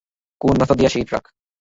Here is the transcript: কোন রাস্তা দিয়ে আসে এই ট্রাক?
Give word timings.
কোন 0.41 0.53
রাস্তা 0.55 0.75
দিয়ে 0.75 0.89
আসে 0.89 0.97
এই 0.99 1.05
ট্রাক? 1.05 1.23